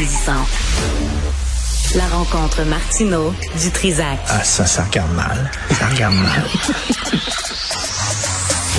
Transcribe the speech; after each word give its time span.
saisissant. 0.00 0.46
La 1.94 2.06
rencontre 2.06 2.64
Martino 2.64 3.34
du 3.60 3.70
Trizac. 3.70 4.18
Ah, 4.28 4.42
ça, 4.42 4.64
ça 4.64 4.84
regarde 4.84 5.12
mal. 5.14 5.50
Ça 5.78 5.88
regarde 5.88 6.14
mal. 6.14 6.44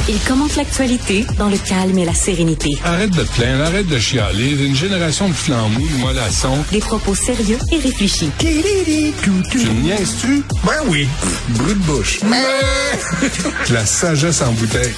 Il 0.10 0.20
commente 0.21 0.55
l'actualité 0.55 1.28
dans 1.38 1.49
le 1.49 1.57
calme 1.57 1.97
et 1.99 2.05
la 2.05 2.13
sérénité. 2.15 2.71
Arrête 2.84 3.12
de 3.12 3.23
te 3.23 3.31
plaindre, 3.34 3.65
arrête 3.65 3.88
de 3.88 3.99
chialer. 3.99 4.65
Une 4.65 4.76
génération 4.76 5.29
de 5.29 5.34
flambous, 5.34 5.88
de 5.88 5.97
mollassons. 5.97 6.65
Des 6.71 6.79
propos 6.79 7.13
sérieux 7.13 7.60
et 7.72 7.78
réfléchis. 7.78 8.31
Tu 8.40 8.47
me 8.47 9.81
niaises-tu? 9.81 10.44
Ben 10.63 10.81
oui. 10.88 11.08
Brut 11.49 11.78
de 11.78 11.83
bouche. 11.83 12.19
La 13.69 13.85
sagesse 13.85 14.42
en 14.42 14.53
bouteille. 14.53 14.96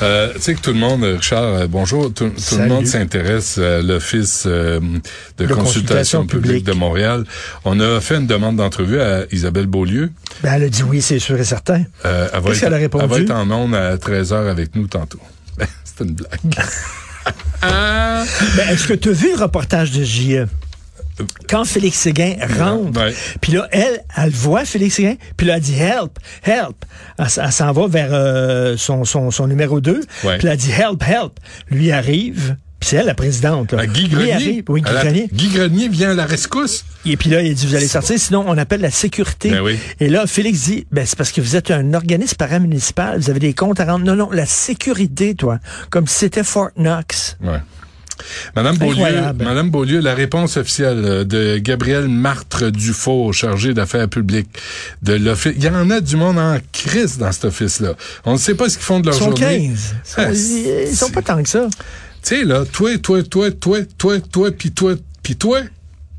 Euh, 0.00 0.32
tu 0.34 0.40
sais 0.40 0.54
que 0.54 0.60
tout 0.60 0.72
le 0.72 0.78
monde, 0.78 1.02
Richard, 1.02 1.42
euh, 1.42 1.66
bonjour, 1.68 2.12
tout, 2.14 2.28
tout 2.30 2.56
le 2.58 2.66
monde 2.68 2.86
s'intéresse 2.86 3.58
à 3.58 3.82
l'Office 3.82 4.44
euh, 4.46 4.78
de, 4.80 5.46
De 5.46 5.52
consultation, 5.54 5.64
consultation 5.64 6.26
publique 6.26 6.42
publique. 6.46 6.66
de 6.66 6.72
Montréal. 6.72 7.24
On 7.64 7.80
a 7.80 8.00
fait 8.00 8.16
une 8.16 8.26
demande 8.28 8.56
d'entrevue 8.56 9.00
à 9.00 9.24
Isabelle 9.32 9.66
Beaulieu. 9.66 10.10
Ben, 10.42 10.52
elle 10.54 10.64
a 10.64 10.68
dit 10.68 10.84
oui, 10.84 11.02
c'est 11.02 11.18
sûr 11.18 11.36
et 11.40 11.44
certain. 11.44 11.82
Euh, 12.04 12.28
elle 12.32 12.40
va 12.40 12.48
Qu'est-ce 12.50 12.58
être- 12.58 12.64
qu'elle 12.64 12.74
a 12.74 12.76
répondu? 12.76 13.04
Elle 13.04 13.10
va 13.10 13.18
être 13.20 13.30
en 13.32 13.50
ondes 13.50 13.74
à 13.74 13.96
13h 13.96 14.48
avec 14.48 14.76
nous 14.76 14.86
tantôt. 14.86 15.20
Ben, 15.58 15.66
C'est 15.84 16.04
une 16.04 16.12
blague. 16.14 16.30
Ben, 17.60 18.24
est-ce 18.70 18.86
que 18.86 18.94
tu 18.94 19.08
as 19.08 19.12
vu 19.12 19.30
le 19.36 19.42
reportage 19.42 19.90
de 19.90 20.04
JE? 20.04 20.46
Quand 21.48 21.64
Félix 21.64 21.98
Séguin 21.98 22.34
rentre, 22.58 23.00
puis 23.40 23.52
là, 23.52 23.66
elle, 23.72 24.02
elle 24.16 24.30
voit 24.30 24.64
Félix 24.64 24.96
Séguin, 24.96 25.14
puis 25.36 25.46
là, 25.46 25.56
elle 25.56 25.62
dit 25.62 25.74
help, 25.78 26.18
help. 26.44 26.84
Elle, 27.18 27.52
s'en 27.52 27.72
va 27.72 27.86
vers 27.88 28.10
euh, 28.12 28.76
son, 28.76 29.04
son, 29.04 29.30
son 29.30 29.46
numéro 29.46 29.80
2, 29.80 30.00
Ouais. 30.24 30.38
puis 30.38 30.48
elle 30.48 30.56
dit 30.56 30.70
help, 30.70 31.02
help. 31.02 31.32
Lui 31.70 31.90
arrive, 31.92 32.56
puis 32.80 32.90
c'est 32.90 32.96
elle 32.96 33.06
la 33.06 33.14
présidente. 33.14 33.72
Là. 33.72 33.80
À 33.82 33.86
Guy 33.86 34.08
Grenier. 34.08 34.32
arrive, 34.32 34.64
oui, 34.68 34.82
Guy 34.82 34.88
À 34.90 34.92
la- 34.92 35.04
Grenier. 35.04 35.28
Guy 35.32 35.48
Grenier 35.48 35.88
vient 35.88 36.10
à 36.10 36.14
la 36.14 36.26
rescousse. 36.26 36.84
Et 37.04 37.16
puis 37.16 37.30
là, 37.30 37.42
il 37.42 37.54
dit, 37.54 37.66
vous 37.66 37.74
allez 37.74 37.88
sortir, 37.88 38.18
sinon 38.18 38.44
on 38.46 38.56
appelle 38.58 38.80
la 38.80 38.90
sécurité. 38.90 39.50
Ben 39.50 39.60
oui. 39.62 39.76
Et 40.00 40.08
là, 40.08 40.26
Félix 40.26 40.60
dit, 40.64 40.86
ben, 40.92 41.04
c'est 41.06 41.16
parce 41.18 41.32
que 41.32 41.40
vous 41.40 41.56
êtes 41.56 41.70
un 41.72 41.94
organisme 41.94 42.36
paramunicipal, 42.36 43.18
vous 43.18 43.30
avez 43.30 43.40
des 43.40 43.54
comptes 43.54 43.80
à 43.80 43.84
rendre. 43.86 44.04
Non, 44.04 44.14
non, 44.14 44.30
la 44.30 44.46
sécurité, 44.46 45.34
toi. 45.34 45.58
Comme 45.90 46.06
si 46.06 46.14
c'était 46.16 46.44
Fort 46.44 46.70
Knox. 46.76 47.36
Ouais. 47.42 47.58
Madame 48.56 48.76
Beaulieu, 48.76 48.92
Incroyable. 49.04 49.44
Madame 49.44 49.70
Beaulieu, 49.70 50.00
la 50.00 50.14
réponse 50.14 50.56
officielle 50.56 51.02
euh, 51.04 51.24
de 51.24 51.58
Gabriel 51.58 52.08
Martre 52.08 52.70
Dufault, 52.70 53.32
chargé 53.32 53.74
d'affaires 53.74 54.08
publiques 54.08 54.48
de 55.02 55.14
l'office. 55.14 55.52
Il 55.56 55.64
y 55.64 55.68
en 55.68 55.90
a 55.90 56.00
du 56.00 56.16
monde 56.16 56.38
en 56.38 56.58
crise 56.72 57.18
dans 57.18 57.32
cet 57.32 57.46
office-là. 57.46 57.94
On 58.24 58.34
ne 58.34 58.38
sait 58.38 58.54
pas 58.54 58.68
ce 58.68 58.76
qu'ils 58.76 58.86
font 58.86 59.00
de 59.00 59.06
leur 59.06 59.14
Ils 59.14 59.18
sont 59.18 59.24
journée. 59.36 59.68
15. 59.68 59.94
Ah, 60.16 60.30
Ils 60.30 60.36
sont, 60.36 60.90
ils 60.90 60.96
sont 60.96 61.10
pas 61.10 61.22
tant 61.22 61.42
que 61.42 61.48
ça. 61.48 61.66
Tu 62.22 62.36
sais, 62.36 62.44
là, 62.44 62.64
toi, 62.64 62.96
toi, 62.98 63.22
toi, 63.22 63.50
toi, 63.52 63.78
toi, 63.96 64.18
toi, 64.20 64.50
puis 64.50 64.70
toi, 64.72 64.94
puis 65.22 65.36
toi, 65.36 65.60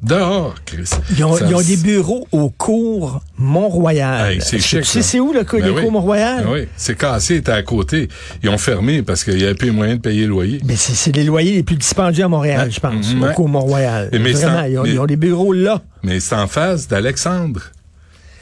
dehors, 0.02 0.55
Chris. 0.66 0.89
Ils 1.17 1.23
ont, 1.23 1.36
Ça- 1.36 1.45
ils 1.47 1.55
ont 1.55 1.61
des 1.61 1.78
bureaux 1.78 2.28
au 2.31 2.50
cours 2.50 3.22
Mont-Royal. 3.38 4.31
Hey, 4.33 4.42
c'est 4.42 4.59
chic, 4.59 4.81
Tu 4.83 5.02
c'est 5.03 5.19
où 5.19 5.33
le 5.33 5.44
Ben 5.44 5.72
oui. 5.75 5.81
cours 5.81 5.92
Mont-Royal? 5.92 6.44
Ben 6.45 6.52
oui, 6.52 6.67
c'est 6.78 6.97
cassé, 6.97 7.36
était 7.38 7.52
à 7.52 7.61
côté. 7.64 8.08
Ils 8.44 8.50
ont 8.50 8.58
fermé 8.58 9.02
parce 9.02 9.23
qu'il 9.23 9.36
n'y 9.36 9.44
avait 9.44 9.55
plus 9.55 9.67
les 9.67 9.73
moyens 9.73 9.97
de 9.97 10.02
payer 10.02 10.22
le 10.23 10.30
loyer. 10.30 10.59
Mais 10.66 10.75
c'est 10.75 10.94
c'est 10.94 11.16
les 11.16 11.23
loyers 11.23 11.53
les 11.53 11.64
plus 11.64 11.75
dispendieux 11.75 12.23
à 12.25 12.27
Montréal, 12.27 12.70
je 12.72 12.80
pense, 12.80 13.14
Mhm, 13.14 13.23
au 13.23 13.33
cours 13.33 13.50
Mont-Royal. 13.50 14.09
Vraiment, 14.11 14.38
sans- 14.38 14.64
ils 14.66 14.77
ont, 14.80 14.83
mais- 14.83 14.89
ils 14.92 15.00
ont 15.00 15.05
des 15.05 15.16
bureaux 15.17 15.53
là. 15.53 15.81
Mais 16.03 16.20
c'est 16.20 16.36
en 16.36 16.47
face 16.47 16.88
d'Alexandre. 16.88 17.61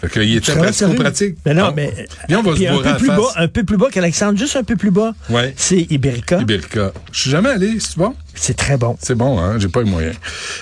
Fait 0.02 0.10
qu'il 0.10 0.36
était 0.38 0.52
serais 0.52 0.60
presque 0.60 0.80
sérieux? 0.80 0.96
pratique. 0.96 1.38
Mais 1.46 1.56
non, 1.56 1.74
mais 1.76 1.92
Viens, 2.28 2.40
on 2.40 2.44
va 2.44 2.54
puis 2.54 2.66
se 2.66 2.70
un 2.70 2.78
peu 2.78 2.98
plus 2.98 3.08
bas, 3.08 3.32
un 3.36 3.48
peu 3.48 3.64
plus 3.64 3.78
bas 3.78 3.88
qu'Alexandre, 3.92 4.38
juste 4.38 4.56
un 4.56 4.64
peu 4.64 4.76
plus 4.76 4.92
bas. 4.92 5.14
Ouais. 5.30 5.54
C'est 5.58 5.88
Iberica. 5.90 6.40
Iberica. 6.40 6.92
Je 7.12 7.20
suis 7.22 7.32
jamais 7.32 7.50
allé, 7.50 7.80
c'est 7.80 7.98
bon? 7.98 8.14
C'est 8.36 8.56
très 8.56 8.78
bon. 8.78 8.96
C'est 9.02 9.16
bon, 9.16 9.40
hein? 9.40 9.58
J'ai 9.58 9.70
pas 9.70 9.82
les 9.82 9.90
moyens. 9.90 10.16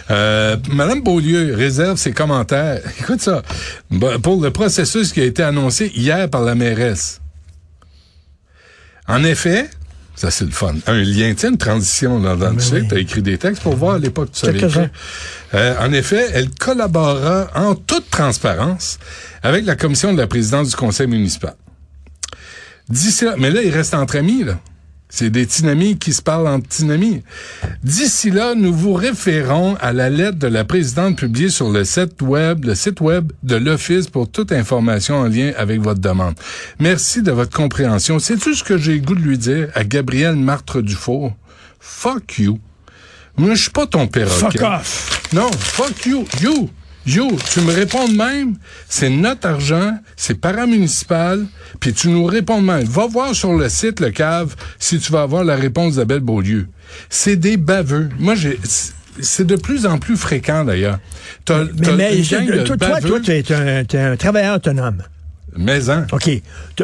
Euh, 0.10 0.56
Madame 0.72 1.02
Beaulieu 1.02 1.54
réserve 1.54 1.98
ses 1.98 2.14
commentaires. 2.14 2.80
Écoute 3.00 3.20
ça. 3.22 3.42
Bah, 3.92 4.18
Pour 4.24 4.42
le 4.42 4.52
processus 4.52 5.12
qui 5.12 5.20
a 5.20 5.26
été 5.26 5.44
annoncé 5.44 5.92
hier 5.96 6.30
par 6.30 6.42
la 6.42 6.56
mairesse. 6.56 7.20
En 9.08 9.24
effet, 9.24 9.70
ça 10.16 10.32
c'est 10.32 10.46
le 10.46 10.52
fun. 10.52 10.76
Un 10.88 11.02
lien, 11.02 11.34
tu 11.34 11.42
sais, 11.42 11.48
une 11.50 11.58
transition 11.58 12.22
là, 12.22 12.36
dans 12.36 12.52
le 12.52 12.58
tu 12.58 12.64
sais, 12.64 12.82
oui. 12.82 12.88
t'as 12.88 12.98
écrit 12.98 13.22
des 13.22 13.38
textes 13.38 13.62
pour 13.62 13.76
voir 13.76 13.96
à 13.96 14.00
l'époque 14.00 14.32
tu 14.32 14.40
savais 14.40 14.60
écrire. 14.60 14.90
Euh, 15.54 15.76
en 15.80 15.92
effet, 15.94 16.30
elle 16.34 16.50
collaborera 16.50 17.48
en 17.56 17.76
toute 17.76 18.10
transparence 18.10 18.98
avec 19.44 19.66
la 19.66 19.76
commission 19.76 20.14
de 20.14 20.18
la 20.18 20.28
présidence 20.28 20.70
du 20.70 20.76
conseil 20.76 21.08
municipal. 21.08 21.56
D'ici 22.90 23.26
là, 23.26 23.36
mais 23.38 23.50
là, 23.50 23.62
il 23.62 23.72
reste 23.72 23.94
entre 23.94 24.18
amis, 24.18 24.44
là. 24.44 24.60
C'est 25.18 25.30
des 25.30 25.46
tinamis 25.46 25.98
qui 25.98 26.12
se 26.12 26.22
parlent 26.22 26.50
en 26.50 26.60
tinamis. 26.60 27.22
D'ici 27.86 28.32
là, 28.32 28.54
nous 28.54 28.74
vous 28.74 28.92
référons 28.92 29.78
à 29.80 29.94
la 29.94 30.10
lettre 30.10 30.38
de 30.40 30.48
la 30.48 30.66
présidente 30.66 31.16
publiée 31.16 31.48
sur 31.48 31.70
le 31.70 31.86
site 31.86 32.22
web, 32.22 32.66
le 32.66 32.76
site 32.76 33.00
web 33.00 33.32
de 33.42 33.56
l'Office 33.56 34.08
pour 34.08 34.30
toute 34.30 34.52
information 34.52 35.16
en 35.16 35.30
lien 35.30 35.54
avec 35.56 35.80
votre 35.80 36.02
demande. 36.02 36.36
Merci 36.82 37.22
de 37.22 37.32
votre 37.32 37.56
compréhension. 37.56 38.20
C'est-tu 38.20 38.56
ce 38.56 38.64
que 38.66 38.78
j'ai 38.78 38.96
le 38.96 39.06
goût 39.06 39.16
de 39.16 39.22
lui 39.22 39.38
dire 39.38 39.70
à 39.74 39.86
Gabriel 39.86 40.36
Martre 40.36 40.82
Dufour? 40.82 41.34
Fuck 41.80 42.40
you. 42.40 42.60
Moi, 43.38 43.56
je 43.56 43.62
suis 43.62 43.72
pas 43.72 43.88
ton 43.88 44.08
perroquet. 44.08 44.60
Fuck 44.60 44.62
off. 44.64 45.30
Non, 45.32 45.50
fuck 45.54 46.06
you. 46.06 46.26
You. 46.42 46.70
You, 47.08 47.38
tu 47.52 47.62
me 47.62 47.72
réponds 47.72 48.08
de 48.08 48.16
même, 48.16 48.56
c'est 48.90 49.10
notre 49.10 49.48
argent, 49.48 49.98
c'est 50.16 50.40
paramunicipal, 50.40 51.46
puis 51.80 51.94
tu 51.94 52.10
nous 52.10 52.26
réponds 52.26 52.62
de 52.62 52.66
même. 52.66 52.84
Va 52.84 53.06
voir 53.06 53.36
sur 53.36 53.54
le 53.54 53.70
site, 53.70 54.00
le 54.00 54.10
cave, 54.10 54.56
si 54.80 55.00
tu 55.00 55.12
vas 55.12 55.22
avoir 55.22 55.44
la 55.44 55.56
réponse 55.56 55.96
d'Abel 55.96 56.20
Beaulieu. 56.20 56.68
C'est 57.10 57.36
des 57.36 57.58
baveux. 57.58 58.10
Moi, 58.20 58.36
j'ai... 58.36 58.60
C'est 59.22 59.48
de 59.48 59.56
plus 59.56 59.86
en 59.86 59.98
plus 59.98 60.18
fréquent, 60.18 60.66
d'ailleurs. 60.66 61.00
Mais, 61.50 61.96
mais 61.96 62.22
toi, 62.66 62.76
toi, 62.76 63.00
toi, 63.00 63.20
tu 63.22 63.32
es 63.32 63.98
un 63.98 64.18
travailleur 64.18 64.56
autonome. 64.56 65.04
Mais 65.58 65.90
hein, 65.90 66.06
OK. 66.12 66.24
Tu, 66.24 66.44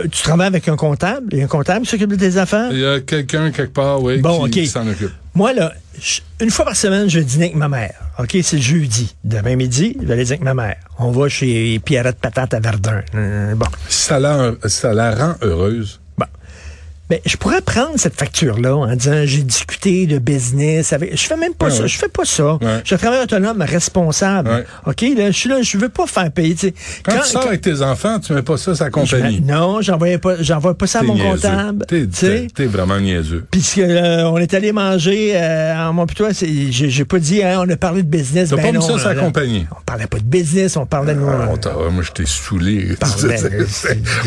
tu 0.09 0.23
travailles 0.23 0.47
avec 0.47 0.67
un 0.67 0.75
comptable? 0.75 1.33
Et 1.35 1.43
un 1.43 1.47
comptable 1.47 1.85
s'occupe 1.85 2.09
de 2.09 2.15
tes 2.15 2.37
affaires? 2.37 2.69
il 2.71 2.79
y 2.79 2.85
a 2.85 2.99
quelqu'un 2.99 3.51
quelque 3.51 3.73
part, 3.73 4.01
oui, 4.03 4.19
Bon, 4.19 4.39
qui, 4.39 4.43
OK. 4.45 4.51
qui 4.51 4.67
s'en 4.67 4.87
occupe. 4.87 5.11
Moi, 5.33 5.53
là, 5.53 5.71
je- 6.01 6.19
une 6.43 6.49
fois 6.51 6.65
par 6.65 6.75
semaine, 6.75 7.09
je 7.09 7.19
dîne 7.21 7.43
avec 7.43 7.55
ma 7.55 7.69
mère. 7.69 7.93
OK, 8.19 8.35
c'est 8.43 8.57
le 8.57 8.61
jeudi. 8.61 9.15
Demain 9.23 9.55
midi, 9.55 9.95
je 10.01 10.05
vais 10.05 10.13
aller 10.13 10.23
dîner 10.25 10.35
avec 10.37 10.43
ma 10.43 10.53
mère. 10.53 10.75
On 10.99 11.11
va 11.11 11.29
chez 11.29 11.79
Pierrette 11.79 12.19
Patate 12.19 12.53
à 12.53 12.59
Verdun. 12.59 13.01
Euh, 13.15 13.55
bon. 13.55 13.65
Ça 13.87 14.19
la, 14.19 14.51
ça 14.65 14.93
la 14.93 15.15
rend 15.15 15.35
heureuse. 15.41 16.00
Ben, 17.11 17.19
je 17.25 17.35
pourrais 17.35 17.59
prendre 17.59 17.91
cette 17.97 18.17
facture-là 18.17 18.73
en 18.73 18.95
disant 18.95 19.23
j'ai 19.25 19.44
discuté 19.44 20.07
de 20.07 20.17
business 20.17 20.94
avec. 20.94 21.17
Je 21.17 21.27
fais 21.27 21.35
même 21.35 21.53
pas 21.53 21.66
Ouais, 21.66 21.72
ça. 21.73 21.81
ouais. 21.81 21.88
Je 21.89 21.97
fais 21.97 22.07
pas 22.07 22.23
ça. 22.23 22.53
Ouais. 22.53 22.59
Je 22.83 22.85
suis 22.85 22.95
un 22.95 22.97
travailleur 22.99 23.25
autonome 23.25 23.61
responsable. 23.61 24.66
OK, 24.85 25.01
là, 25.17 25.29
je 25.29 25.38
suis 25.38 25.49
là, 25.49 25.61
je 25.61 25.77
veux 25.77 25.89
pas 25.89 26.07
faire 26.07 26.31
payer. 26.31 26.55
Quand, 27.03 27.17
tu 27.22 27.27
sors 27.27 27.47
avec 27.47 27.59
tes 27.59 27.81
enfants, 27.81 28.17
tu 28.22 28.31
mets 28.31 28.41
pas 28.44 28.55
ça 28.55 28.73
sur 28.75 28.85
la 28.85 28.89
compagnie. 28.91 29.44
Je- 29.45 29.51
non, 29.53 29.81
j'envoie 29.81 30.17
pas, 30.19 30.41
j'envoie 30.41 30.73
pas 30.77 30.88
ça 30.88 30.99
à 30.99 31.03
mon 31.03 31.16
niaiseux. 31.16 31.31
comptable. 31.49 31.85
T'es, 31.85 32.47
t'es, 32.47 32.66
vraiment 32.66 32.97
niaiseux. 32.97 33.43
Puisque 33.51 33.79
euh, 33.79 34.23
on 34.23 34.38
est 34.38 34.53
allé 34.53 34.72
manger 34.72 35.33
euh, 35.35 35.75
en 35.89 35.91
mon 35.91 36.05
putois, 36.05 36.33
c'est 36.33 36.72
j'ai 36.72 36.89
j'ai 36.89 37.03
pas 37.03 37.19
dit 37.19 37.43
hein, 37.43 37.61
on 37.66 37.69
a 37.69 37.75
parlé 37.75 38.03
de 38.03 38.07
business. 38.07 38.51
T'as 38.51 38.55
ben 38.55 38.61
pas 38.67 38.72
mis 38.72 38.78
non, 38.78 38.97
ça 38.97 39.13
là, 39.13 39.19
compagnie? 39.19 39.67
On 39.78 39.81
parlait 39.85 40.07
pas 40.07 40.19
de 40.19 40.23
business, 40.23 40.78
on 40.78 40.85
parlait 40.85 41.13
de 41.13 41.19
Ah, 41.28 41.49
on 41.51 41.57
t'a- 41.57 41.73
moi, 41.91 42.03
je 42.03 42.11
t'ai 42.11 42.25
saoulé. 42.25 42.95
parlait, 42.97 43.38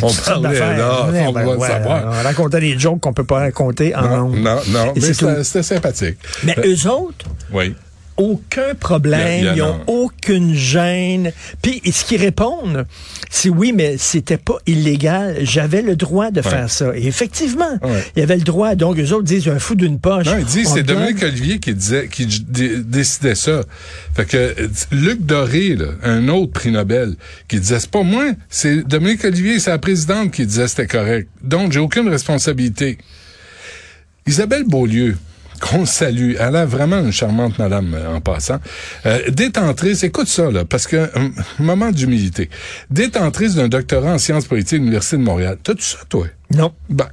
on 0.03 0.13
parlait 0.13 0.59
là, 0.77 1.07
on 1.09 1.33
ouais, 1.57 1.67
savoir. 1.69 2.13
On 2.21 2.23
racontait 2.25 2.61
des 2.61 2.74
jokes 2.79 3.01
qu'on 3.01 3.13
peut 3.13 3.25
pas 3.25 3.39
raconter 3.41 3.95
en 3.95 4.03
Non, 4.03 4.25
ondes. 4.27 4.37
non, 4.39 4.59
non, 4.69 4.93
Et 4.95 5.01
mais 5.01 5.13
c'était 5.45 5.63
sympathique. 5.63 6.17
Mais 6.45 6.59
Euh, 6.59 6.63
eux 6.75 6.89
autres, 6.91 7.27
Oui. 7.53 7.75
Aucun 8.17 8.75
problème, 8.79 9.53
ils 9.57 9.63
ont 9.63 9.79
non. 9.79 9.85
aucune 9.87 10.55
gêne. 10.55 11.33
Puis 11.63 11.81
ce 11.91 12.05
qu'ils 12.05 12.21
répondent, 12.21 12.87
c'est 13.31 13.49
oui, 13.49 13.73
mais 13.75 13.97
c'était 13.99 14.37
pas 14.37 14.59
illégal. 14.67 15.39
J'avais 15.43 15.83
le 15.83 15.97
droit 15.97 16.31
de 16.31 16.41
faire 16.43 16.71
ça. 16.71 16.97
Et 16.97 17.07
effectivement, 17.07 17.79
Ouais. 17.83 18.05
il 18.17 18.21
y 18.21 18.23
avait 18.23 18.37
le 18.37 18.43
droit. 18.43 18.75
Donc 18.77 18.99
eux 18.99 19.13
autres 19.13 19.25
disent 19.25 19.49
un 19.49 19.59
fou 19.59 19.75
d'une 19.75 19.99
poche. 19.99 20.27
Non, 20.27 20.37
il 20.39 20.45
dit, 20.45 20.63
On 20.67 20.75
c'est 20.75 20.83
Dominique 20.83 21.23
Olivier 21.23 21.59
qui 21.59 21.75
disait, 21.75 22.09
qui 22.09 22.27
décidait 22.27 23.35
ça. 23.35 23.63
Fait 24.15 24.25
que 24.27 24.55
Luc 24.93 25.23
Doré, 25.27 25.75
là, 25.77 25.87
un 26.03 26.29
autre 26.29 26.53
prix 26.53 26.71
Nobel, 26.71 27.15
qui 27.49 27.59
disait, 27.59 27.81
c'est 27.81 27.91
pas 27.91 28.03
moi, 28.03 28.25
c'est 28.49 28.87
Dominique 28.87 29.25
Olivier, 29.25 29.59
c'est 29.59 29.71
la 29.71 29.79
présidente 29.79 30.31
qui 30.31 30.47
disait 30.47 30.69
c'était 30.69 30.87
correct. 30.87 31.29
Donc, 31.43 31.73
j'ai 31.73 31.81
aucune 31.81 32.09
responsabilité. 32.09 32.99
Isabelle 34.27 34.65
Beaulieu, 34.65 35.17
qu'on 35.65 35.87
salue, 35.87 36.35
elle 36.39 36.57
a 36.57 36.67
vraiment 36.67 36.99
une 36.99 37.13
charmante 37.13 37.59
madame 37.59 37.95
euh, 37.95 38.17
en 38.17 38.21
passant. 38.21 38.59
Euh, 39.07 39.31
détentrice, 39.31 40.03
écoute 40.03 40.29
ça, 40.29 40.51
là, 40.51 40.65
parce 40.65 40.87
que, 40.87 40.97
euh, 40.97 41.29
moment 41.59 41.91
d'humilité. 41.91 42.51
Détentrice 42.91 43.55
d'un 43.55 43.69
doctorat 43.69 44.13
en 44.13 44.19
sciences 44.19 44.45
politiques 44.45 44.75
à 44.75 44.81
l'Université 44.81 45.17
de 45.17 45.23
Montréal. 45.23 45.57
T'as-tu 45.63 45.83
ça, 45.83 45.99
toi? 46.09 46.27
Non. 46.55 46.73
Ben, 46.91 47.09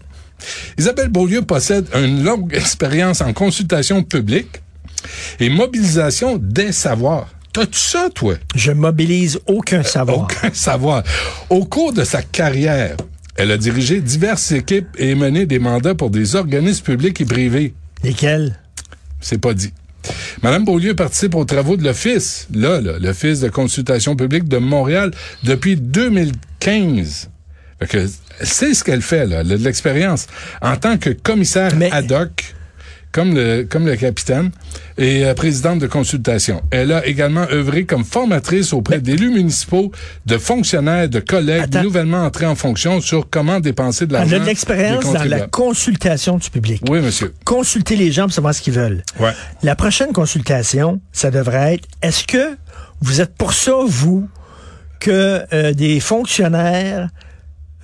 Isabelle 0.77 1.09
Beaulieu 1.09 1.43
possède 1.43 1.87
une 1.95 2.23
longue 2.23 2.53
expérience 2.53 3.21
en 3.21 3.31
consultation 3.31 4.03
publique 4.03 4.61
et 5.39 5.49
mobilisation 5.49 6.37
des 6.37 6.71
savoirs. 6.71 7.29
T'as-tu 7.53 7.79
ça, 7.79 8.09
toi? 8.13 8.35
Je 8.55 8.71
mobilise 8.71 9.39
aucun 9.45 9.83
savoir. 9.83 10.19
Aucun 10.19 10.53
savoir. 10.53 11.03
Au 11.49 11.65
cours 11.65 11.93
de 11.93 12.03
sa 12.03 12.21
carrière, 12.21 12.95
elle 13.35 13.51
a 13.51 13.57
dirigé 13.57 14.01
diverses 14.01 14.51
équipes 14.51 14.87
et 14.97 15.15
mené 15.15 15.45
des 15.45 15.59
mandats 15.59 15.95
pour 15.95 16.09
des 16.09 16.35
organismes 16.35 16.83
publics 16.83 17.19
et 17.21 17.25
privés. 17.25 17.73
Lesquels? 18.03 18.55
C'est 19.19 19.37
pas 19.39 19.53
dit. 19.53 19.73
Madame 20.41 20.65
Beaulieu 20.65 20.95
participe 20.95 21.35
aux 21.35 21.45
travaux 21.45 21.77
de 21.77 21.83
l'Office, 21.83 22.47
là, 22.53 22.81
là 22.81 22.93
l'Office 22.99 23.39
de 23.39 23.49
consultation 23.49 24.15
publique 24.15 24.47
de 24.47 24.57
Montréal 24.57 25.11
depuis 25.43 25.75
2015. 25.75 27.29
Fait 27.79 27.87
que 27.87 28.07
c'est 28.41 28.73
ce 28.73 28.83
qu'elle 28.83 29.01
fait, 29.03 29.27
là, 29.27 29.41
elle 29.41 29.51
a 29.51 29.57
de 29.57 29.63
l'expérience. 29.63 30.27
En 30.61 30.75
tant 30.77 30.97
que 30.97 31.11
commissaire 31.11 31.75
Mais- 31.75 31.91
ad 31.91 32.11
hoc, 32.11 32.55
comme 33.11 33.33
le, 33.35 33.63
comme 33.63 33.85
le 33.85 33.95
capitaine, 33.95 34.51
et 34.97 35.25
euh, 35.25 35.33
présidente 35.33 35.79
de 35.79 35.87
consultation. 35.87 36.61
Elle 36.71 36.91
a 36.91 37.05
également 37.05 37.45
œuvré 37.51 37.85
comme 37.85 38.05
formatrice 38.05 38.73
auprès 38.73 38.99
d'élus 38.99 39.31
municipaux, 39.31 39.91
de 40.25 40.37
fonctionnaires, 40.37 41.09
de 41.09 41.19
collègues 41.19 41.63
Attends. 41.63 41.83
nouvellement 41.83 42.23
entrés 42.23 42.45
en 42.45 42.55
fonction 42.55 43.01
sur 43.01 43.29
comment 43.29 43.59
dépenser 43.59 44.05
de 44.05 44.13
l'argent. 44.13 44.29
Elle 44.29 44.35
a 44.35 44.39
de 44.39 44.45
l'expérience 44.45 45.11
dans 45.11 45.23
la 45.23 45.41
consultation 45.41 46.37
du 46.37 46.49
public. 46.49 46.83
Oui, 46.89 47.01
monsieur. 47.01 47.33
Consulter 47.45 47.95
les 47.95 48.11
gens 48.11 48.23
pour 48.23 48.33
savoir 48.33 48.53
ce 48.53 48.61
qu'ils 48.61 48.73
veulent. 48.73 49.03
Ouais. 49.19 49.31
La 49.63 49.75
prochaine 49.75 50.13
consultation, 50.13 51.01
ça 51.11 51.31
devrait 51.31 51.75
être, 51.75 51.87
est-ce 52.01 52.25
que 52.25 52.55
vous 53.01 53.21
êtes 53.21 53.35
pour 53.35 53.53
ça, 53.53 53.73
vous, 53.85 54.27
que 54.99 55.41
euh, 55.51 55.73
des 55.73 55.99
fonctionnaires 55.99 57.09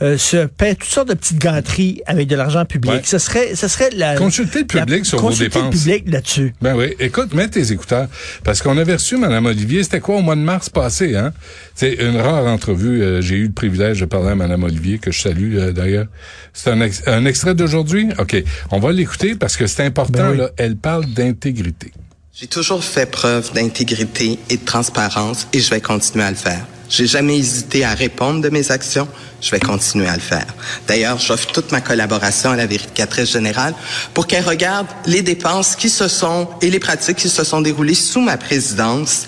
euh, 0.02 0.18
se 0.18 0.46
paient 0.46 0.76
toutes 0.76 0.90
sortes 0.90 1.10
de 1.10 1.14
petites 1.14 1.40
gâteries 1.40 2.02
avec 2.06 2.28
de 2.28 2.36
l'argent 2.36 2.66
public? 2.66 2.92
Ouais. 2.92 3.02
Ce 3.04 3.18
serait, 3.18 3.56
ce 3.56 3.68
serait 3.68 3.90
la... 3.96 4.16
Consulter 4.16 4.60
le 4.60 4.66
public 4.66 5.00
la- 5.00 5.04
sur 5.04 5.20
vos 5.20 5.28
consulter 5.30 5.60
dépenses. 5.60 5.74
le 5.74 5.80
public 5.80 6.04
là-dessus. 6.12 6.54
Ben 6.62 6.76
oui. 6.76 6.94
Écoute, 7.00 7.34
mets 7.34 7.48
tes 7.48 7.72
écouteurs. 7.72 8.08
Parce 8.44 8.62
qu'on 8.62 8.78
avait 8.78 8.94
reçu 8.94 9.18
Mme 9.18 9.46
Olivier, 9.48 9.84
c'était 9.84 10.00
quoi, 10.00 10.18
au 10.18 10.22
mois 10.22 10.36
de 10.36 10.42
mars 10.42 10.70
passé, 10.70 11.16
hein? 11.16 11.34
C'est 11.76 11.94
une 11.94 12.18
rare 12.18 12.46
entrevue. 12.48 13.02
euh, 13.02 13.22
J'ai 13.22 13.36
eu 13.36 13.46
le 13.48 13.52
privilège 13.54 14.00
de 14.00 14.06
parler 14.06 14.30
à 14.30 14.36
Mme 14.36 14.64
Olivier, 14.64 14.98
que 15.00 15.12
je 15.12 15.22
salue 15.22 15.58
euh, 15.58 15.72
d'ailleurs. 15.72 16.08
C'est 16.54 16.70
un, 16.72 16.82
ex- 16.82 17.04
un 17.08 17.26
extrait 17.26 17.56
d'aujourd'hui? 17.56 18.10
OK. 18.20 18.36
On 18.72 18.80
va 18.80 18.92
l'écouter 18.92 19.36
parce 19.36 19.58
que 19.58 19.68
c'est 19.68 19.84
important, 19.84 20.20
Ben 20.20 20.32
oui. 20.32 20.38
là. 20.38 20.50
Elle 20.58 20.76
parle 20.78 21.06
d'intégrité. 21.06 21.92
J'ai 22.40 22.48
toujours 22.48 22.84
fait 22.84 23.10
preuve 23.10 23.52
d'intégrité 23.54 24.38
et 24.52 24.58
de 24.58 24.64
transparence 24.66 25.48
et 25.54 25.60
je 25.60 25.70
vais 25.72 25.82
continuer 25.82 26.24
à 26.24 26.30
le 26.30 26.36
faire. 26.36 26.66
J'ai 26.90 27.06
jamais 27.08 27.38
hésité 27.38 27.84
à 27.84 27.94
répondre 27.94 28.42
de 28.42 28.50
mes 28.50 28.72
actions. 28.72 29.08
Je 29.42 29.52
vais 29.52 29.60
continuer 29.60 30.08
à 30.08 30.16
le 30.16 30.22
faire. 30.22 30.46
D'ailleurs, 30.88 31.20
j'offre 31.20 31.52
toute 31.52 31.72
ma 31.72 31.82
collaboration 31.82 32.52
à 32.52 32.56
la 32.56 32.66
vérificatrice 32.66 33.32
générale 33.32 33.74
pour 34.14 34.26
qu'elle 34.26 34.46
regarde 34.46 34.88
les 35.06 35.22
dépenses 35.22 35.76
qui 35.76 35.90
se 35.90 36.08
sont 36.08 36.50
et 36.62 36.70
les 36.72 36.80
pratiques 36.80 37.18
qui 37.18 37.30
se 37.30 37.44
sont 37.44 37.62
déroulées 37.62 37.94
sous 37.94 38.22
ma 38.22 38.38
présidence. 38.38 39.28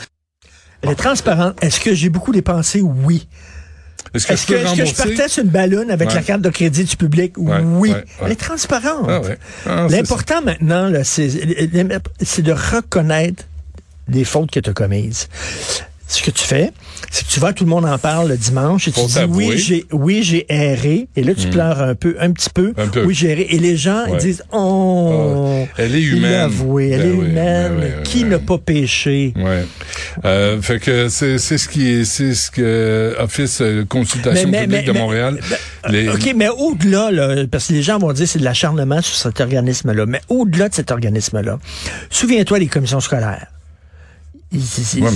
Elle 0.82 0.92
est 0.92 0.96
transparente. 0.96 1.58
Est-ce 1.62 1.80
que 1.80 1.94
j'ai 1.94 2.10
beaucoup 2.10 2.32
dépensé? 2.32 2.82
Oui. 2.82 3.28
Est-ce 4.14 4.26
que 4.26 4.34
Est-ce 4.34 4.42
je 4.44 4.48
que, 4.48 4.54
peux 4.54 4.60
est-ce 4.60 4.70
que 4.70 4.76
je 4.78 4.82
rembourser? 4.82 5.04
partais 5.16 5.28
sur 5.30 5.44
une 5.44 5.50
ballonne 5.50 5.92
avec 5.92 6.08
Ouais. 6.10 6.16
la 6.16 6.22
carte 6.24 6.42
de 6.42 6.50
crédit 6.50 6.86
du 6.86 6.96
public? 6.96 7.34
Ouais, 7.38 7.60
oui. 7.64 7.90
ouais, 7.92 7.96
ouais. 7.98 8.06
Elle 8.26 8.32
est 8.32 8.36
transparente. 8.40 9.06
Ah 9.08 9.20
ouais. 9.22 9.38
Ah, 9.68 9.86
c'est 9.90 9.96
L'important 9.98 10.42
maintenant, 10.42 10.88
là, 10.88 11.04
c'est, 11.04 11.30
c'est 12.24 12.42
de 12.42 12.52
reconnaître 12.54 13.44
les 14.08 14.24
fautes 14.24 14.50
que 14.50 14.60
tu 14.62 14.70
as 14.70 14.74
commises. 14.74 15.28
Ce 16.12 16.24
que 16.24 16.32
tu 16.32 16.44
fais, 16.44 16.72
c'est 17.12 17.24
que 17.28 17.32
tu 17.32 17.40
vas, 17.40 17.54
tout 17.54 17.66
le 17.66 17.70
monde 17.70 17.86
en 17.86 18.00
parle 18.00 18.30
le 18.30 18.36
dimanche 18.38 18.88
et 18.88 18.92
tu 18.92 19.00
Faut 19.00 19.06
dis 19.06 19.20
oui, 19.30 19.60
j'ai, 19.60 19.86
oui, 19.92 20.24
j'ai 20.24 20.44
erré. 20.50 21.08
Et 21.16 21.22
là, 21.22 21.36
tu 21.36 21.48
pleures 21.50 21.80
un 21.84 21.94
peu, 21.94 22.16
un 22.20 22.32
petit 22.32 22.50
peu. 22.50 22.74
Un 22.78 22.88
peu. 22.88 23.04
Oui, 23.06 23.14
j'ai 23.14 23.30
erré. 23.30 23.46
Et 23.52 23.60
les 23.60 23.78
gens, 23.78 24.06
ils 24.08 24.18
disent, 24.18 24.44
oh, 24.52 25.66
Ah, 25.70 25.74
elle 25.78 25.96
est 25.96 26.02
humaine. 26.02 26.34
avoué, 26.34 26.90
elle 26.90 27.02
Ben 27.02 27.08
est 27.10 27.12
oui, 27.14 27.26
humaine. 27.28 27.74
ben 27.76 27.84
oui, 27.84 27.92
ben 27.98 28.04
Qui 28.04 28.24
oui. 28.24 28.30
n'a 28.32 28.40
pas 28.40 28.58
péché? 28.58 29.34
Ouais. 29.36 29.66
Euh, 30.26 30.60
fait 30.64 30.80
que 30.80 31.10
c'est 31.10 31.38
c'est 31.38 31.60
ce 31.60 31.70
qui 31.70 31.88
est 31.92 32.06
c'est 32.06 32.34
ce 32.34 32.50
que 32.50 33.16
Office 33.20 33.62
euh, 33.62 33.86
consultation 33.86 34.50
publique 34.52 34.86
de 34.86 34.92
Montréal. 34.94 35.40
ben, 35.48 35.92
les- 35.92 36.10
OK, 36.10 36.34
mais 36.36 36.50
au-delà, 36.50 37.12
là, 37.12 37.46
parce 37.52 37.68
que 37.68 37.74
les 37.74 37.84
gens 37.84 38.00
vont 38.00 38.12
dire 38.14 38.26
que 38.26 38.32
c'est 38.32 38.40
de 38.40 38.44
l'acharnement 38.44 39.04
sur 39.04 39.16
cet 39.16 39.40
organisme-là, 39.42 40.08
mais 40.08 40.22
au-delà 40.28 40.70
de 40.70 40.74
cet 40.74 40.90
organisme-là, 40.90 41.60
souviens-toi 42.10 42.58
des 42.58 42.68
commissions 42.68 43.00
scolaires. 43.00 43.46
Ouais, 44.52 44.60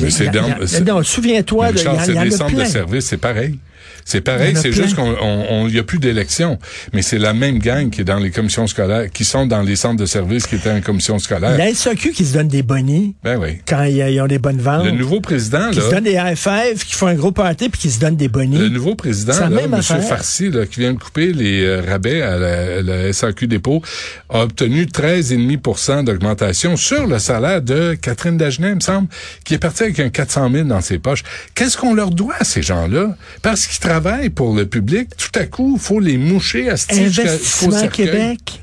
mais 0.02 0.10
c'est 0.12 0.26
il 0.26 0.26
y 0.26 0.30
a- 0.30 0.32
dans- 0.32 0.46
il 0.48 0.50
y 0.50 0.64
a- 0.64 0.68
c'est- 0.68 0.82
non, 0.84 1.02
souviens-toi, 1.04 1.70
il 1.70 1.76
y, 1.76 1.78
Richard, 1.80 2.06
c'est 2.06 2.14
des 2.14 2.18
a 2.20 2.38
centres 2.38 2.52
de 2.52 2.56
plein. 2.56 2.66
service, 2.66 3.06
c'est 3.06 3.18
pareil. 3.18 3.58
C'est 4.06 4.22
pareil, 4.22 4.56
c'est 4.60 4.72
juste 4.72 4.96
qu'on 4.96 5.12
on- 5.22 5.46
on- 5.50 5.68
il 5.68 5.76
y 5.76 5.80
a 5.80 5.84
plus 5.84 6.00
d'élections, 6.00 6.60
mais 6.94 7.02
c'est 7.02 7.18
la 7.18 7.34
même 7.34 7.60
gang 7.60 7.90
qui 7.90 8.02
est 8.02 8.06
dans 8.06 8.20
les 8.20 8.32
commissions 8.32 8.68
scolaires, 8.68 9.10
qui 9.12 9.24
sont 9.26 9.46
dans 9.46 9.62
les 9.62 9.76
centres 9.76 9.98
de 10.00 10.06
service 10.06 10.46
qui 10.48 10.56
étaient 10.56 10.72
en 10.72 10.82
commission 10.82 11.20
scolaire. 11.20 11.58
La 11.58 11.74
SAQ 11.74 12.12
qui 12.12 12.26
se 12.26 12.34
donne 12.34 12.48
des 12.48 12.64
bonnies 12.64 13.16
Ben 13.24 13.38
oui. 13.38 13.60
quand 13.68 13.84
ils, 13.84 14.20
ont 14.22 14.28
des 14.28 14.40
bonnes 14.40 14.60
ventes. 14.60 14.86
Le 14.86 14.92
nouveau 14.92 15.22
président, 15.22 15.70
qui 15.72 15.76
se 15.80 15.86
là, 15.86 15.92
donnent 15.92 16.04
des 16.04 16.14
high 16.14 16.36
five, 16.36 16.84
qui 16.86 16.94
font 16.96 17.08
un 17.08 17.16
gros 17.16 17.32
party 17.32 17.70
puis 17.70 17.80
qui 17.82 17.90
se 17.92 18.00
donnent 18.00 18.16
des 18.18 18.28
bonnies. 18.28 18.58
le 18.58 18.70
nouveau 18.70 18.96
président, 18.96 19.40
là, 19.40 19.50
même 19.50 19.66
M. 19.66 19.74
affaire. 19.76 20.04
Farcy, 20.04 20.50
là, 20.50 20.66
qui 20.66 20.80
vient 20.82 20.94
de 20.94 21.00
couper 21.00 21.32
les 21.34 21.64
euh, 21.64 21.82
rabais 21.88 22.22
à 22.22 22.38
la, 22.38 22.82
la 22.82 23.14
SAQ 23.14 23.48
Dépôt, 23.48 23.82
a 24.30 24.42
obtenu 24.44 24.86
13,5% 24.86 26.04
d'augmentation 26.04 26.76
sur 26.78 27.08
le 27.08 27.20
salaire 27.20 27.62
de 27.62 27.96
Catherine 27.96 28.38
Dagenet, 28.38 28.70
il 28.70 28.76
me 28.76 28.80
semble, 28.80 29.08
qui 29.46 29.54
est 29.54 29.58
partie 29.60 29.84
avec 29.84 30.00
un 30.00 30.10
400 30.10 30.50
000 30.52 30.66
dans 30.68 30.82
ses 30.82 31.00
poches. 31.00 31.24
Qu'est-ce 31.56 31.78
qu'on 31.78 31.94
leur 31.94 32.12
doit 32.12 32.36
à 32.40 32.44
ces 32.44 32.62
gens-là? 32.62 33.16
Parce 33.42 33.68
qu'ils 33.74 33.90
travaillent 33.90 34.30
pour 34.30 34.56
le 34.56 34.68
public, 34.68 35.10
tout 35.18 35.40
à 35.40 35.46
coup, 35.46 35.78
il 35.78 35.82
faut 35.82 36.00
les 36.00 36.18
moucher 36.18 36.70
à 36.70 36.78
ce 36.78 36.94
Investissement 36.94 37.88
Québec. 37.88 38.62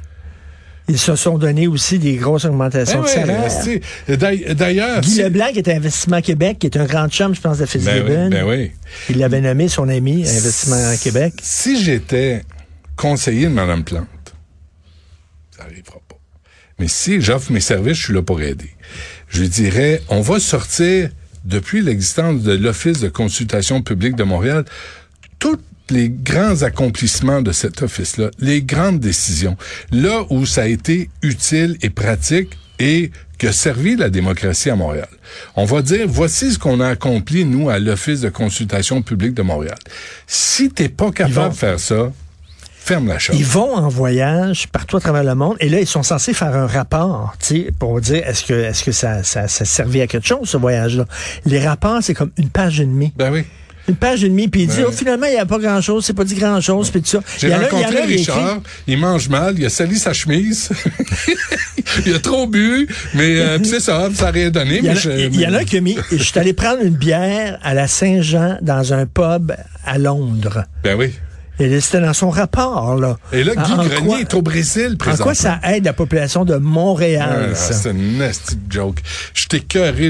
Ils 0.89 0.99
se 0.99 1.15
sont 1.15 1.39
donné 1.39 1.69
aussi 1.69 1.99
des 1.99 2.17
grosses 2.17 2.45
augmentations 2.45 3.03
de 3.03 3.07
salaire. 3.07 3.49
D'ailleurs, 4.55 5.01
Guy 5.03 5.23
Leblanc, 5.23 5.53
qui 5.53 5.59
est 5.59 5.69
à 5.69 5.77
Investissement 5.77 6.21
Québec, 6.21 6.59
qui 6.59 6.67
est 6.67 6.77
un 6.77 6.85
grand 6.85 7.09
chum, 7.09 7.35
je 7.35 7.41
pense, 7.41 7.59
de 7.59 7.63
ben 7.63 7.69
Fitzgibbon. 7.69 8.25
oui, 8.25 8.31
ben 8.31 8.45
oui. 8.45 8.73
Il 9.09 9.19
l'avait 9.19 9.41
nommé 9.41 9.69
son 9.69 9.89
ami 9.89 10.27
à 10.27 10.31
Investissement 10.31 10.97
Québec. 11.01 11.35
Si 11.43 11.83
j'étais 11.83 12.43
conseiller 12.97 13.47
de 13.47 13.53
Mme 13.53 13.85
Plante, 13.85 14.07
ça 15.57 15.63
arrivera 15.63 16.01
pas. 16.09 16.19
Mais 16.81 16.89
si 16.89 17.21
j'offre 17.21 17.53
mes 17.53 17.61
services, 17.61 17.99
je 17.99 18.05
suis 18.05 18.15
là 18.15 18.23
pour 18.23 18.41
aider. 18.43 18.71
Je 19.29 19.45
dirais, 19.45 20.03
on 20.09 20.23
va 20.23 20.41
sortir, 20.41 21.11
depuis 21.45 21.83
l'existence 21.83 22.43
de 22.43 22.53
l'Office 22.53 23.01
de 23.01 23.09
consultation 23.09 23.81
publique 23.81 24.17
de 24.17 24.25
Montréal, 24.25 24.65
tous 25.41 25.59
les 25.91 26.09
grands 26.09 26.63
accomplissements 26.63 27.43
de 27.43 27.51
cet 27.51 27.83
office-là, 27.83 28.31
les 28.39 28.63
grandes 28.63 29.01
décisions, 29.01 29.57
là 29.91 30.23
où 30.31 30.47
ça 30.47 30.63
a 30.63 30.67
été 30.67 31.11
utile 31.23 31.77
et 31.83 31.91
pratique 31.91 32.57
et 32.79 33.11
qui 33.39 33.49
a 33.49 33.53
servi 33.53 33.97
la 33.97 34.09
démocratie 34.09 34.71
à 34.71 34.77
Montréal. 34.77 35.09
On 35.57 35.65
va 35.65 35.83
dire, 35.83 36.07
voici 36.07 36.53
ce 36.53 36.59
qu'on 36.59 36.79
a 36.79 36.87
accompli, 36.89 37.45
nous, 37.45 37.71
à 37.71 37.79
l'Office 37.81 38.21
de 38.21 38.29
consultation 38.29 39.03
publique 39.03 39.35
de 39.35 39.43
Montréal. 39.43 39.79
Si 40.29 40.71
t'es 40.71 40.89
pas 40.89 41.07
vont- 41.07 41.11
capable 41.11 41.55
de 41.55 41.59
faire 41.59 41.81
ça, 41.81 42.13
ferme 42.83 43.09
la 43.09 43.19
chose. 43.19 43.37
Ils 43.39 43.45
vont 43.47 43.75
en 43.75 43.89
voyage 43.89 44.69
partout 44.69 44.97
à 44.99 45.01
travers 45.01 45.25
le 45.25 45.35
monde 45.35 45.57
et 45.61 45.69
là, 45.69 45.81
ils 45.81 45.87
sont 45.87 46.03
censés 46.03 46.33
faire 46.35 46.55
un 46.55 46.67
rapport, 46.67 47.35
tu 47.41 47.47
sais, 47.65 47.73
pour 47.79 48.01
dire 48.01 48.23
est-ce 48.29 48.45
que, 48.45 48.55
est-ce 48.55 48.85
que 48.85 48.93
ça, 48.93 49.23
ça, 49.25 49.49
ça 49.49 49.65
servait 49.65 50.03
à 50.03 50.07
quelque 50.07 50.27
chose, 50.27 50.49
ce 50.49 50.57
voyage-là? 50.57 51.05
Les 51.47 51.67
rapports, 51.67 51.99
c'est 52.03 52.15
comme 52.15 52.31
une 52.37 52.49
page 52.51 52.79
et 52.81 52.85
demie. 52.87 53.13
Ben 53.17 53.33
oui. 53.33 53.45
Une 53.91 53.97
page 53.97 54.23
et 54.25 54.29
demie, 54.29 54.47
puis 54.49 54.63
il 54.63 54.67
dit, 54.69 54.79
Ouais. 54.79 54.85
oh, 54.89 54.93
finalement, 54.93 55.27
il 55.27 55.33
n'y 55.33 55.39
a 55.39 55.47
pas 55.47 55.59
grand-chose, 55.59 56.05
c'est 56.05 56.13
pas 56.15 56.23
dit 56.25 56.35
grand-chose, 56.37 56.91
puis 56.91 57.03
tout 57.03 57.09
ça. 57.09 57.21
J'ai 57.39 57.49
il 57.49 57.55
rencontré 57.55 57.85
a, 57.99 58.05
il 58.05 58.13
écrit- 58.13 58.17
Richard, 58.19 58.61
il 58.87 58.99
mange 58.99 59.29
mal, 59.29 59.57
il 59.59 59.67
a 59.67 59.69
sali 59.69 59.99
sa 59.99 60.13
chemise, 60.13 60.71
il 62.07 62.15
a 62.15 62.19
trop 62.19 62.47
bu, 62.47 62.87
mais 63.15 63.41
euh, 63.41 63.59
c'est 63.65 63.81
ça, 63.81 64.09
ça 64.15 64.29
a 64.29 64.31
rien 64.31 64.51
donné. 64.51 64.79
Il 64.79 64.85
y, 64.85 64.89
en 64.91 64.93
mais 64.93 64.99
a, 64.99 65.01
je- 65.01 65.11
il 65.11 65.41
y 65.41 65.47
en 65.47 65.55
a 65.55 65.65
qui 65.65 65.77
a 65.79 65.81
mis, 65.81 65.97
je 66.13 66.23
suis 66.23 66.39
allé 66.39 66.53
prendre 66.53 66.83
une 66.83 66.95
bière 66.95 67.59
à 67.63 67.75
la 67.75 67.89
Saint-Jean 67.89 68.59
dans 68.63 68.93
un 68.93 69.07
pub 69.07 69.53
à 69.85 69.99
Londres. 69.99 70.65
Ben 70.85 70.97
oui. 70.97 71.13
Et 71.61 71.69
là, 71.69 71.81
c'était 71.81 72.01
dans 72.01 72.13
son 72.15 72.31
rapport, 72.31 72.97
là. 72.97 73.17
Et 73.33 73.45
là, 73.45 73.55
Guy 73.55 73.73
En- 73.73 73.79
en 73.81 73.85
Grenier 73.85 74.07
quoi- 74.07 74.21
est 74.21 74.35
au 74.35 74.43
Brésil, 74.43 74.93
En 74.95 74.97
présentement. 74.97 75.25
quoi 75.27 75.35
ça 75.35 75.61
aide 75.65 75.85
la 75.85 75.93
population 75.93 76.45
de 76.45 76.57
Montréal, 76.57 77.51
Ah, 77.53 77.55
c'est 77.55 77.91
une 77.91 78.19
nasty 78.19 78.57
joke. 78.69 79.01
Je 79.35 79.47
t'ai 79.47 79.61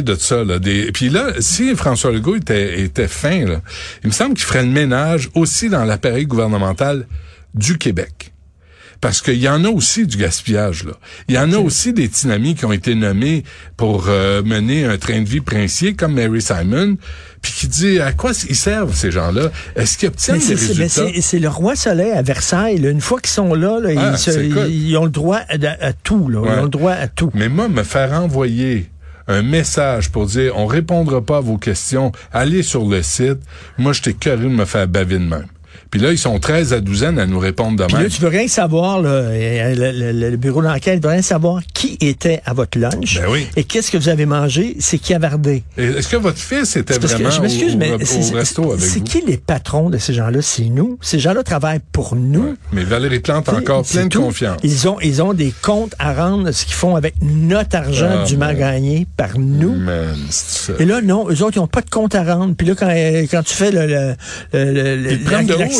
de 0.02 0.14
ça. 0.14 0.45
Là. 0.45 0.59
Des... 0.59 0.92
Puis 0.92 1.09
là, 1.09 1.33
si 1.40 1.75
François 1.75 2.12
Legault 2.12 2.37
était, 2.37 2.80
était 2.80 3.09
fin, 3.09 3.45
là, 3.47 3.61
il 4.04 4.07
me 4.09 4.12
semble 4.12 4.35
qu'il 4.35 4.45
ferait 4.45 4.62
le 4.62 4.71
ménage 4.71 5.28
aussi 5.35 5.69
dans 5.69 5.85
l'appareil 5.85 6.25
gouvernemental 6.26 7.07
du 7.54 7.76
Québec. 7.78 8.33
Parce 9.00 9.23
qu'il 9.23 9.38
y 9.38 9.49
en 9.49 9.64
a 9.64 9.69
aussi 9.69 10.07
du 10.07 10.19
gaspillage. 10.19 10.85
Là. 10.85 10.92
Il 11.28 11.35
y 11.35 11.38
en 11.38 11.50
a 11.52 11.57
aussi 11.57 11.95
des 11.95 12.07
tsunamis 12.07 12.54
qui 12.54 12.66
ont 12.66 12.73
été 12.73 12.95
nommés 12.95 13.45
pour 13.78 14.07
euh, 14.09 14.42
mener 14.42 14.85
un 14.85 14.99
train 14.99 15.23
de 15.23 15.28
vie 15.28 15.40
princier, 15.40 15.95
comme 15.95 16.14
Mary 16.14 16.42
Simon, 16.42 16.97
puis 17.40 17.52
qui 17.52 17.69
dit 17.69 17.99
à 17.99 18.12
quoi 18.12 18.33
ils 18.49 18.54
servent, 18.57 18.95
ces 18.95 19.11
gens-là? 19.11 19.50
Est-ce 19.75 19.97
qu'ils 19.97 20.09
obtiennent 20.09 20.38
des 20.38 20.54
résultats? 20.54 21.07
c'est 21.14 21.21
c'est 21.23 21.38
le 21.38 21.49
roi 21.49 21.76
Soleil 21.76 22.11
à 22.12 22.21
Versailles. 22.21 22.78
là. 22.78 22.90
Une 22.90 23.00
fois 23.00 23.19
qu'ils 23.21 23.30
sont 23.30 23.54
là, 23.54 23.80
là, 23.80 23.88
Ah, 23.97 24.11
ils, 24.12 24.19
se- 24.19 24.33
c'est 24.33 24.49
cool. 24.50 24.69
ils 24.71 24.95
ont 24.99 25.04
le 25.07 25.11
droit 25.11 25.38
à, 25.49 25.57
à 25.87 25.92
tout. 25.95 26.28
Là. 26.28 26.42
Ils 26.45 26.59
ont 26.59 26.62
le 26.64 26.69
droit 26.69 26.92
à 26.92 27.09
tout. 27.09 27.30
Mais 27.33 27.49
moi, 27.49 27.69
me 27.71 27.83
faire 27.83 28.12
envoyer 28.12 28.90
un 29.28 29.40
message 29.42 30.11
pour 30.11 30.26
dire 30.26 30.52
on 30.59 30.66
répondra 30.66 31.23
pas 31.25 31.38
à 31.38 31.40
vos 31.40 31.57
questions, 31.57 32.12
allez 32.33 32.62
sur 32.62 32.85
le 32.87 33.00
site, 33.02 33.38
moi, 33.78 33.95
j'étais 33.95 34.12
curieux 34.12 34.45
de 34.50 34.54
me 34.54 34.66
faire 34.66 34.87
baver 34.88 35.19
de 35.19 35.25
même. 35.25 35.47
Puis 35.91 36.01
là, 36.01 36.13
ils 36.13 36.19
sont 36.19 36.39
13 36.39 36.73
à 36.73 36.81
douzaine 36.81 37.19
à 37.19 37.27
nous 37.27 37.39
répondre 37.39 37.77
Puis 37.85 37.93
demain. 37.95 38.03
là, 38.05 38.09
tu 38.09 38.21
veux 38.21 38.29
rien 38.29 38.47
savoir, 38.49 39.01
là, 39.03 39.23
le, 39.31 40.13
le- 40.13 40.31
le 40.31 40.37
bureau 40.37 40.63
d'enquête 40.63 41.03
veut 41.03 41.11
rien 41.11 41.23
savoir 41.23 41.61
qui 41.75 41.97
était 42.01 42.41
à 42.47 42.53
votre 42.55 42.79
lunch 42.79 43.19
Ben 43.21 43.27
oui. 43.31 43.47
et 43.57 43.65
qu'est-ce 43.65 43.91
que 43.91 43.97
vous 43.99 44.09
avez 44.09 44.27
mangé, 44.27 44.77
c'est 44.79 44.99
qui 44.99 45.15
a 45.15 45.19
verdé. 45.19 45.65
Et 45.77 45.85
Est-ce 45.85 46.09
que 46.09 46.17
votre 46.17 46.39
fils 46.39 46.77
était 46.77 46.95
C'est 46.95 47.01
parce 47.01 47.15
que 47.15 47.23
vraiment 47.23 47.49
je 47.49 47.75
au, 47.75 47.77
mais 47.77 47.91
au- 47.93 47.97
au 47.97 48.05
c'est- 48.05 48.35
resto 48.35 48.73
avec 48.73 48.81
c'est 48.85 48.99
vous? 49.01 49.05
qui 49.05 49.23
les 49.27 49.37
patrons 49.37 49.91
de 49.91 49.99
ces 49.99 50.15
gens-là? 50.15 50.41
C'est 50.43 50.65
nous. 50.65 50.99
Ces 51.01 51.19
gens-là 51.19 51.43
travaillent 51.43 51.81
pour 51.93 52.15
nous. 52.15 52.55
Mais 52.73 52.85
Valérie 52.85 53.21
Plante 53.21 53.49
a 53.49 53.55
encore 53.57 53.85
C'est 53.85 53.95
plein 53.99 54.05
de 54.05 54.11
tout. 54.11 54.23
confiance. 54.23 54.59
Ils 54.63 54.89
ont, 54.89 55.01
ils 55.01 55.23
ont 55.23 55.33
des 55.33 55.53
comptes 55.63 55.95
à 55.99 56.13
rendre, 56.15 56.51
ce 56.53 56.65
qu'ils 56.65 56.75
font 56.75 56.97
avec 56.97 57.15
notre 57.23 57.77
argent 57.77 58.21
Ah, 58.23 58.25
dûment 58.25 58.47
man. 58.47 58.57
gagné 58.59 59.07
par 59.17 59.39
nous. 59.39 59.75
Man, 59.75 60.17
c'est. 60.31 60.81
Et 60.81 60.85
là, 60.85 61.01
non, 61.03 61.27
eux 61.29 61.43
autres, 61.43 61.57
ils 61.57 61.61
n'ont 61.61 61.67
pas 61.67 61.81
de 61.83 61.91
compte 61.91 62.15
à 62.15 62.23
rendre. 62.23 62.55
Puis 62.57 62.67
là, 62.67 62.75
quand, 62.79 62.89
quand 63.31 63.43
tu 63.43 63.55
fais 63.55 63.71
le, 63.73 63.87
le, 63.87 64.15
le- 64.53 65.19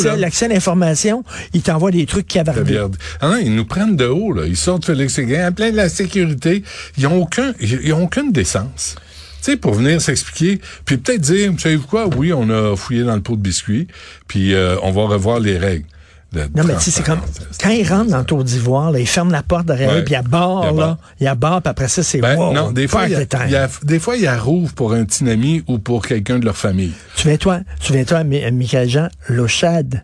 l'accès, 0.03 0.45
à 0.45 0.47
l'information, 0.49 1.23
ils 1.53 1.61
t'envoient 1.61 1.91
des 1.91 2.05
trucs 2.05 2.27
qui 2.27 2.37
La 2.37 2.41
avardés. 2.41 2.73
viande. 2.73 2.97
Ah 3.19 3.37
ils 3.41 3.53
nous 3.55 3.65
prennent 3.65 3.95
de 3.95 4.05
haut, 4.05 4.33
là. 4.33 4.43
Ils 4.45 4.57
sortent 4.57 4.85
Félix 4.85 5.13
Séguin, 5.13 5.49
en 5.49 5.51
plein 5.51 5.71
de 5.71 5.77
la 5.77 5.89
sécurité. 5.89 6.63
Ils 6.97 7.07
ont 7.07 7.21
aucun, 7.21 7.53
ils 7.59 7.93
ont 7.93 8.03
aucune 8.03 8.31
décence. 8.31 8.95
Tu 9.43 9.51
sais, 9.51 9.57
pour 9.57 9.73
venir 9.73 9.99
s'expliquer, 10.01 10.61
puis 10.85 10.97
peut-être 10.97 11.21
dire, 11.21 11.51
vous 11.51 11.57
savez 11.57 11.77
quoi, 11.77 12.07
oui, 12.15 12.31
on 12.31 12.49
a 12.51 12.75
fouillé 12.75 13.03
dans 13.03 13.15
le 13.15 13.21
pot 13.21 13.35
de 13.35 13.41
biscuits, 13.41 13.87
puis 14.27 14.53
euh, 14.53 14.75
on 14.83 14.91
va 14.91 15.07
revoir 15.07 15.39
les 15.39 15.57
règles. 15.57 15.85
De 16.31 16.41
Non, 16.55 16.63
mais 16.63 16.75
tu 16.75 16.81
sais, 16.81 16.91
c'est 16.91 17.03
comme, 17.03 17.19
quand 17.61 17.69
ils 17.71 17.87
rentrent 17.87 18.11
dans 18.11 18.19
le 18.19 18.23
tour 18.25 18.43
d'ivoire, 18.43 18.97
ils 18.97 19.05
ferment 19.07 19.31
la 19.31 19.43
porte 19.43 19.65
derrière 19.65 19.91
eux, 19.93 20.03
puis 20.03 20.13
ils 20.13 20.21
Il 20.23 20.25
y 20.25 20.29
barrent, 20.29 20.61
a 20.61 20.65
là. 20.67 20.71
barre. 20.71 20.97
Ils 21.19 21.33
barrent, 21.35 21.61
puis 21.61 21.69
après 21.69 21.87
ça, 21.89 22.03
c'est 22.03 22.19
Ben, 22.19 22.37
wow, 22.37 22.53
non, 22.53 22.71
des 22.71 22.87
fois, 22.87 23.05
il 23.07 23.11
y 23.11 23.55
a, 23.55 23.67
des 23.83 23.99
fois, 23.99 24.15
il 24.15 24.23
y 24.23 24.27
a 24.27 24.37
rouvre 24.37 24.73
pour 24.73 24.93
un 24.93 25.03
petit 25.03 25.29
ami 25.29 25.61
ou 25.67 25.77
pour 25.79 26.05
quelqu'un 26.07 26.39
de 26.39 26.45
leur 26.45 26.55
famille. 26.55 26.93
Souviens-toi, 27.15 27.59
souviens-toi, 27.81 28.23
Mi- 28.23 28.49
Michael 28.51 28.89
Jean, 28.89 29.07
l'eau 29.27 29.47
chaude. 29.47 30.01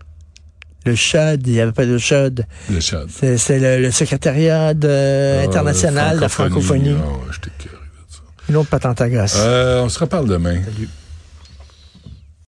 Le 0.86 0.96
chaude, 0.96 1.46
il 1.46 1.54
n'y 1.54 1.60
avait 1.60 1.72
pas 1.74 1.86
d'eau 1.86 2.00
chaude. 2.00 2.46
Le 2.72 2.80
chat. 2.80 3.04
C'est 3.10 3.60
le, 3.60 3.82
le 3.82 3.92
secrétariat 3.92 4.74
de- 4.74 5.40
Ah, 5.40 5.44
international 5.44 6.16
de 6.18 6.22
la 6.22 6.30
francophonie. 6.30 6.90
De 6.92 6.96
ça. 6.96 8.20
Une 8.50 8.56
autre 8.56 8.70
patente 8.70 9.02
à 9.02 9.10
gosse. 9.10 9.36
Euh, 9.38 9.82
on 9.84 9.90
se 9.90 10.00
reparle 10.00 10.28
demain. 10.30 10.56
Salut. 10.64 10.88